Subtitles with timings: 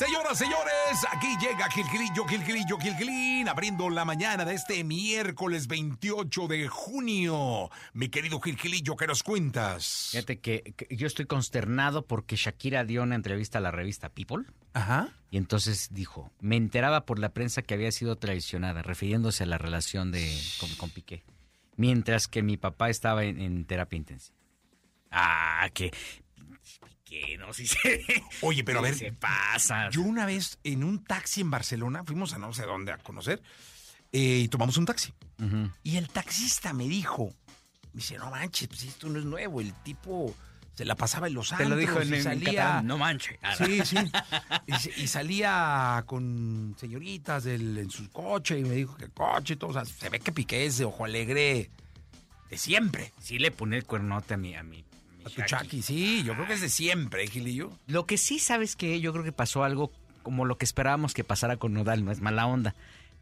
[0.00, 6.68] Señoras, señores, aquí llega Gilgilillo, Gilgilillo, Gilgilín, abriendo la mañana de este miércoles 28 de
[6.68, 7.68] junio.
[7.92, 10.08] Mi querido Gilgilillo, ¿qué nos cuentas?
[10.12, 14.44] Fíjate que, que yo estoy consternado porque Shakira dio una entrevista a la revista People
[14.72, 15.10] Ajá.
[15.30, 19.58] y entonces dijo, me enteraba por la prensa que había sido traicionada, refiriéndose a la
[19.58, 21.24] relación de con, con Piqué,
[21.76, 24.40] mientras que mi papá estaba en, en terapia intensiva.
[25.10, 25.90] Ah, que
[27.10, 28.04] Piqué, no, si se...
[28.42, 29.90] Oye, pero a ver, se pasa.
[29.90, 33.42] Yo una vez en un taxi en Barcelona, fuimos a no sé dónde a conocer,
[34.12, 35.12] eh, y tomamos un taxi.
[35.82, 37.32] Y el taxista me dijo,
[37.94, 40.34] me dice, no manches, pues esto no es nuevo, el tipo
[40.74, 42.52] se la pasaba en los Te lo dijo en, y en salía...
[42.52, 43.38] catalán, no manche.
[43.42, 43.96] Ah, Sí, sí.
[44.96, 49.70] Y, salía con señoritas del- en su coche y me dijo que coche y todo.
[49.70, 51.70] O sea, se ve que Piqué es de ojo alegre
[52.50, 53.12] de siempre.
[53.20, 54.54] Sí le pone el cuernote a mi...
[54.54, 54.84] A, mi
[55.24, 55.42] A tu.
[55.42, 57.70] Chucky, sí, yo creo que es de siempre, ¿eh, Gilillo.
[57.86, 61.24] Lo que sí sabes que yo creo que pasó algo como lo que esperábamos que
[61.24, 62.74] pasara con Nodal, no es mala onda,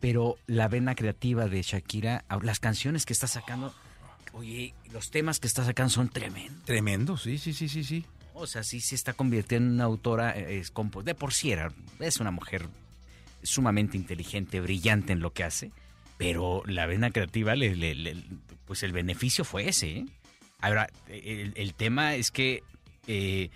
[0.00, 3.74] pero la vena creativa de Shakira, las canciones que está sacando,
[4.32, 6.64] oye, los temas que está sacando son tremendos.
[6.64, 8.04] Tremendo, sí, sí, sí, sí, sí.
[8.34, 10.72] O sea, sí se está convirtiendo en una autora, eh, es
[11.04, 12.66] de por sí era, es una mujer
[13.42, 15.70] sumamente inteligente, brillante en lo que hace,
[16.16, 18.16] pero la vena creativa, le, le- le-
[18.66, 19.90] pues el beneficio fue ese.
[19.98, 20.06] ¿eh?
[20.62, 22.62] Ahora, el, el tema es que,
[23.06, 23.50] eh,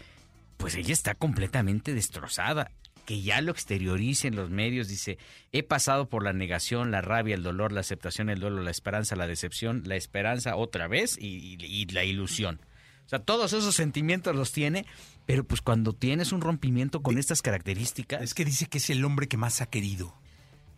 [0.58, 2.70] pues ella está completamente destrozada.
[3.06, 5.16] Que ya lo exteriorice en los medios, dice,
[5.52, 9.14] he pasado por la negación, la rabia, el dolor, la aceptación, el duelo, la esperanza,
[9.14, 12.60] la decepción, la esperanza otra vez y- y- y la ilusión.
[13.04, 14.86] O sea, todos esos sentimientos los tiene,
[15.24, 19.04] pero pues cuando tienes un rompimiento con estas características, Es que dice que es el
[19.04, 20.12] hombre que más ha querido.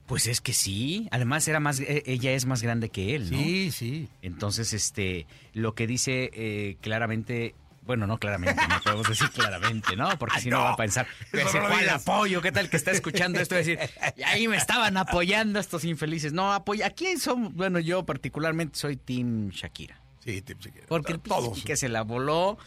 [0.09, 1.07] Pues es que sí.
[1.13, 3.39] Además era más, eh, ella es más grande que él, ¿no?
[3.39, 4.09] Sí, sí.
[4.23, 10.19] Entonces, este, lo que dice eh, claramente, bueno, no claramente, no podemos decir claramente, ¿no?
[10.19, 12.03] Porque si no No, va a pensar, que se fue digas.
[12.03, 13.55] apoyo, ¿qué tal que está escuchando esto?
[13.55, 13.79] Y decir,
[14.17, 16.33] "Y ahí me estaban apoyando estos infelices.
[16.33, 16.87] No, apoya.
[16.87, 20.01] Aquí son, bueno, yo particularmente soy Team Shakira.
[20.25, 21.63] Sí, te- sí, Porque el todos.
[21.65, 22.59] que se la voló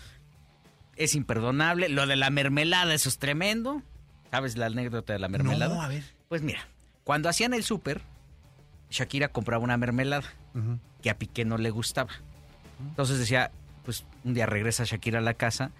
[0.95, 1.89] es imperdonable.
[1.89, 3.81] Lo de la mermelada, eso es tremendo.
[4.31, 5.75] ¿Sabes la anécdota de la mermelada?
[5.75, 6.03] No, a ver.
[6.29, 6.67] Pues mira,
[7.03, 8.01] cuando hacían el súper,
[8.89, 10.23] Shakira compraba una mermelada
[11.01, 12.11] que a Piqué no le gustaba.
[12.79, 13.51] Entonces decía,
[13.85, 15.71] pues un día regresa Shakira a la casa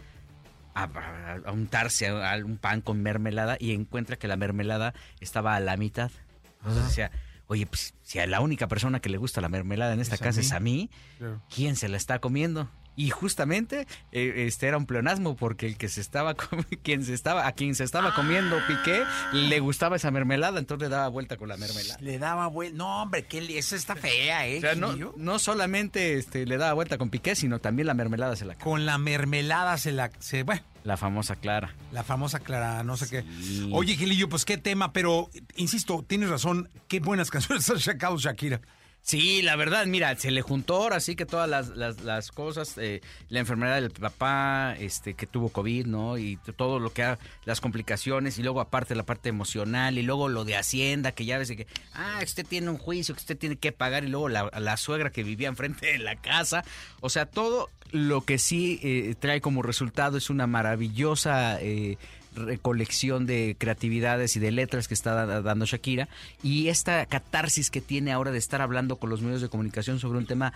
[0.73, 4.93] a, a- a untarse a, a un pan con mermelada y encuentra que la mermelada
[5.19, 6.11] estaba a la mitad.
[6.59, 7.11] Entonces decía,
[7.47, 10.21] oye, pues si a la única persona que le gusta la mermelada en esta Es
[10.21, 10.45] casa mí.
[10.45, 11.41] es a mí, Claro.
[11.53, 12.69] ¿quién se la está comiendo?
[13.01, 16.35] Y justamente eh, este era un pleonasmo porque el que se estaba
[16.83, 19.03] quien se estaba a quien se estaba comiendo Piqué
[19.33, 21.97] le gustaba esa mermelada, entonces le daba vuelta con la mermelada.
[21.99, 22.77] Le daba vuelta.
[22.77, 24.59] No, hombre, que esa está fea, ¿eh?
[24.59, 28.35] O sea, no, no solamente este, le daba vuelta con Piqué, sino también la mermelada
[28.35, 28.53] se la.
[28.55, 30.11] Con la mermelada se la.
[30.19, 31.73] Se, bueno, La famosa Clara.
[31.91, 33.11] la famosa Clara, no sé Sí.
[33.11, 33.67] qué.
[33.71, 36.69] Oye, Gilillo, pues qué tema, pero insisto, tienes razón.
[36.87, 38.61] Qué buenas canciones ha sacado Shakira.
[39.03, 42.77] Sí, la verdad, mira, se le juntó ahora sí que todas las, las, las cosas,
[42.77, 46.19] eh, la enfermedad del papá, este, que tuvo COVID, ¿no?
[46.19, 50.29] Y todo lo que ha, las complicaciones, y luego aparte la parte emocional, y luego
[50.29, 53.55] lo de Hacienda, que ya ves que, ah, usted tiene un juicio, que usted tiene
[53.55, 56.63] que pagar, y luego la, la suegra que vivía enfrente de la casa.
[56.99, 61.97] O sea, todo lo que sí eh, trae como resultado es una maravillosa eh,
[62.35, 66.07] recolección de creatividades y de letras que está da- dando Shakira.
[66.43, 70.17] Y esta catarsis que tiene ahora de estar hablando con los medios de comunicación sobre
[70.19, 70.53] un tema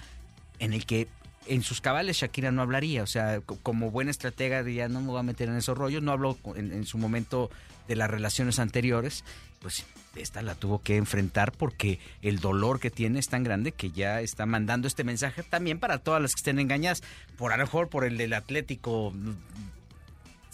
[0.59, 1.08] en el que
[1.47, 5.08] en sus cabales Shakira no hablaría, o sea, co- como buena estratega diría no me
[5.08, 7.52] voy a meter en esos rollos, no habló en, su momento
[7.88, 9.24] de las relaciones anteriores,
[9.62, 13.92] pues esta la tuvo que enfrentar porque el dolor que tiene es tan grande que
[13.92, 17.03] ya está mandando este mensaje también para todas las que estén engañadas,
[17.38, 19.13] por a lo mejor por el del Atlético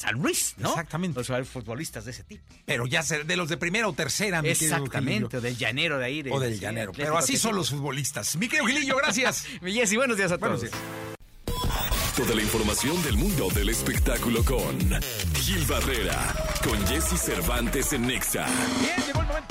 [0.01, 0.69] San Luis, ¿no?
[0.69, 1.19] Exactamente.
[1.19, 2.43] Los hay futbolistas de ese tipo.
[2.65, 6.05] Pero ya se- de los de primera o tercera, mi Exactamente, o del llanero de
[6.05, 6.21] ahí.
[6.23, 6.91] de- O del sí, llanero.
[6.91, 8.35] Pero así son los futbolistas.
[8.35, 9.45] Mi querido Gilillo, gracias.
[9.61, 10.71] Mi Jessy, buenos días a Buenos todos.
[10.71, 10.83] días.
[12.15, 14.77] Toda la información del mundo del espectáculo con
[15.35, 18.45] Gil Barrera, con Jesse Cervantes en Nexa.
[18.81, 19.50] Bien, llegó el momento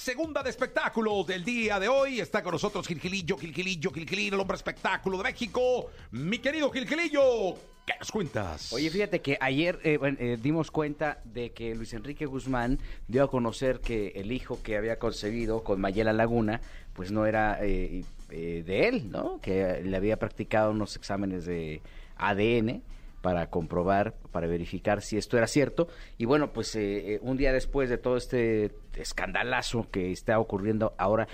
[0.00, 2.20] segunda de espectáculo del día de hoy.
[2.20, 5.90] Está con nosotros Gilgilillo, Gilgilillo, Gilgilín, el hombre espectáculo de México.
[6.10, 7.54] Mi querido Gilgilillo,
[7.84, 8.72] ¿qué nos cuentas?
[8.72, 13.30] Oye, fíjate que ayer eh, eh, dimos cuenta de que Luis Enrique Guzmán dio a
[13.30, 16.62] conocer que el hijo que había concebido con Mayela Laguna,
[16.94, 19.38] pues no era eh, eh, de él, ¿no?
[19.42, 21.82] Que le había practicado unos exámenes de
[22.16, 22.82] ADN
[23.20, 25.88] para comprobar, para verificar si esto era cierto.
[26.18, 30.94] Y bueno, pues eh, eh, un día después de todo este escandalazo que está ocurriendo
[30.96, 31.28] ahora,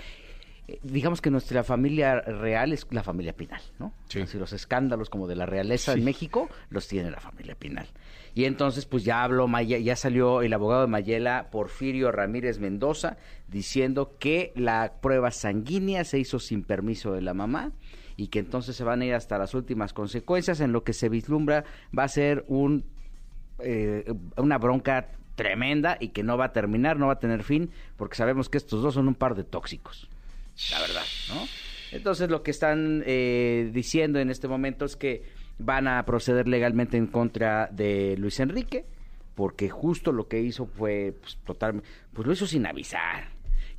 [0.67, 3.93] eh, digamos que nuestra familia real es la familia Pinal, ¿no?
[4.09, 4.19] Sí.
[4.19, 7.87] Así los escándalos como de la realeza en México los tiene la familia Pinal.
[8.35, 13.17] Y entonces, pues ya habló, Maya- ya salió el abogado de Mayela, Porfirio Ramírez Mendoza,
[13.47, 17.71] diciendo que la prueba sanguínea se hizo sin permiso de la mamá
[18.17, 21.07] y que entonces se van a ir hasta las últimas consecuencias, en lo que se
[21.07, 21.63] vislumbra
[21.97, 22.83] va a ser un
[23.59, 27.69] eh, una bronca tremenda y que no va a terminar, no va a tener fin,
[27.95, 30.09] porque sabemos que estos dos son un par de tóxicos,
[30.71, 31.47] la verdad, ¿no?
[31.91, 35.23] Entonces lo que están eh, diciendo en este momento es que
[35.59, 38.85] van a proceder legalmente en contra de Luis Enrique,
[39.35, 43.29] porque justo lo que hizo fue pues, pues lo hizo sin avisar.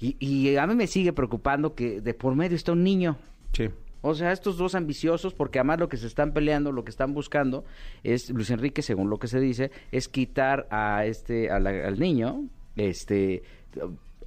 [0.01, 3.19] Y, y a mí me sigue preocupando que de por medio está un niño.
[3.53, 3.69] Sí.
[4.01, 7.15] O sea, estos dos ambiciosos, porque además lo que se están peleando, lo que están
[7.15, 7.65] buscando,
[8.05, 11.99] es Luis Enrique, según lo que se dice, es quitar a este, a la- al
[11.99, 12.45] niño,
[12.77, 13.43] este,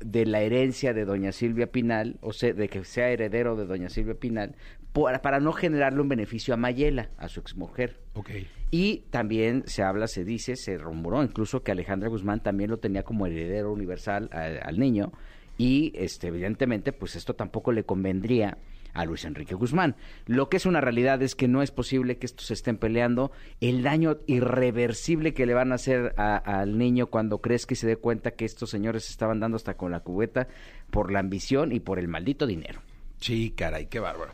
[0.01, 3.87] de la herencia de doña Silvia Pinal, o sea, de que sea heredero de doña
[3.89, 4.55] Silvia Pinal,
[4.93, 7.97] por- para no generarle un beneficio a Mayela, a su exmujer.
[8.15, 8.29] Ok.
[8.71, 13.03] Y también se habla, se dice, se rumoró incluso que Alejandra Guzmán también lo tenía
[13.03, 15.11] como heredero universal a- al niño
[15.57, 18.57] y este evidentemente pues esto tampoco le convendría
[18.93, 19.95] a Luis Enrique Guzmán.
[20.25, 23.31] Lo que es una realidad es que no es posible que estos estén peleando.
[23.59, 27.97] El daño irreversible que le van a hacer al niño cuando crees que se dé
[27.97, 30.47] cuenta que estos señores se estaban dando hasta con la cubeta
[30.89, 32.81] por la ambición y por el maldito dinero.
[33.19, 34.33] Sí, caray, qué bárbaro.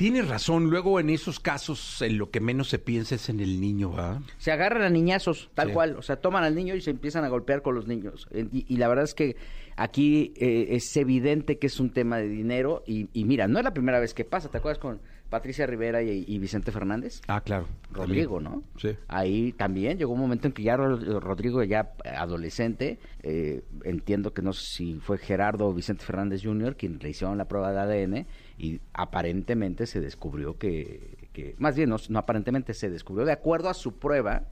[0.00, 3.60] Tienes razón, luego en esos casos en lo que menos se piensa es en el
[3.60, 4.22] niño, ¿va?
[4.38, 5.74] se agarran a niñazos, tal Sí.
[5.74, 5.96] cual.
[5.98, 8.26] O sea, toman al niño y se empiezan a golpear con los niños.
[8.34, 9.36] Y, y la verdad es que
[9.76, 12.82] aquí eh, es evidente que es un tema de dinero.
[12.86, 14.48] Y, y mira, no es la primera vez que pasa.
[14.50, 15.00] ¿Te acuerdas con
[15.30, 17.20] Patricia Rivera y, y Vicente Fernández?
[17.28, 17.66] Ah, claro.
[17.92, 18.64] Rodrigo, ¿no?
[18.76, 18.90] Sí.
[19.08, 24.42] Ahí también llegó un momento en que ya Ro- Rodrigo, ya adolescente, eh, entiendo que
[24.42, 26.76] no sé si fue Gerardo o Vicente Fernández Jr.
[26.76, 28.26] quien le hicieron la prueba de ADN
[28.58, 33.68] y aparentemente se descubrió que, que- más bien no, no aparentemente se descubrió de acuerdo
[33.70, 34.48] a su prueba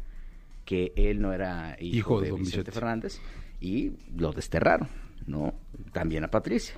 [0.64, 2.72] que él no era hijo, Hijo de de don Vicente Vicente.
[2.72, 3.20] Fernández
[3.60, 4.88] y lo desterraron,
[5.26, 5.54] ¿no?
[5.92, 6.76] También a Patricia.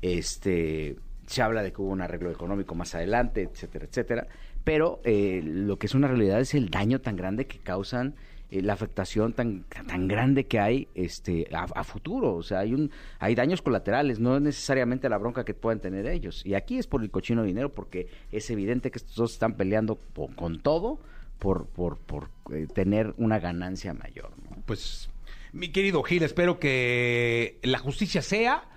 [0.00, 0.96] Este,
[1.32, 4.26] se habla de que hubo un arreglo económico más adelante, etcétera, etcétera.
[4.64, 8.14] Pero eh, lo que es una realidad es el daño tan grande que causan,
[8.50, 12.34] eh, la afectación tan, tan grande que hay este, a, futuro.
[12.34, 16.06] O sea, hay, un, hay daños colaterales, no es necesariamente la bronca que puedan tener
[16.06, 16.44] ellos.
[16.44, 19.98] Y aquí es por el cochino dinero, porque es evidente que estos dos están peleando
[20.36, 21.00] con todo
[21.38, 24.32] por, por, por eh, tener una ganancia mayor.
[24.66, 25.08] Pues,
[25.52, 28.68] mi querido Gil, espero que la justicia sea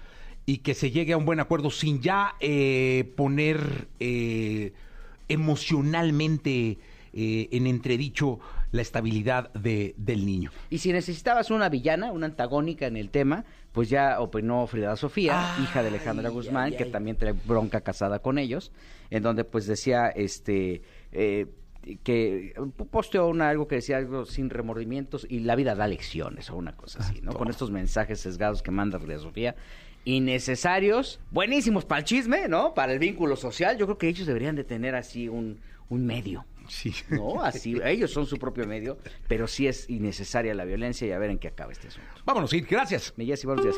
[0.46, 4.74] y que se llegue a un buen acuerdo sin ya eh, poner eh,
[5.28, 6.78] emocionalmente
[7.14, 8.40] eh, en entredicho
[8.72, 10.52] la estabilidad de, del niño.
[10.70, 15.56] Y si necesitabas una villana, una antagónica en el tema, pues ya opinó Frida Sofía,
[15.64, 16.92] hija de Alejandra Guzmán, ay, que ay.
[16.92, 18.72] también trae bronca casada con ellos,
[19.10, 20.82] en donde pues decía, este,
[21.14, 21.48] eh,
[22.04, 22.54] que
[22.90, 26.76] posteó una, algo que decía algo sin remordimientos y la vida da lecciones o una
[26.76, 27.34] cosa así, ¿no?
[27.34, 29.56] Con estos mensajes sesgados que manda Frida Sofía.
[30.04, 32.74] Innecesarios, buenísimos para el chisme, ¿no?
[32.74, 33.78] Para el vínculo social.
[33.78, 35.60] Yo creo que ellos deberían de tener así un,
[35.90, 36.46] un medio.
[36.68, 36.94] Sí.
[37.10, 38.98] No, así, ellos son su propio medio,
[39.28, 42.10] pero sí es innecesaria la violencia y a ver en qué acaba este asunto.
[42.26, 43.14] Vámonos, Gil, gracias.
[43.18, 43.76] Me y buenos días